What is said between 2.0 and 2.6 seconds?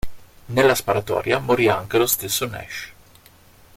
stesso